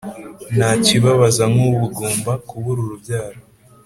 [0.55, 3.39] ntakibabaza nk ubugumba kubura urubyaro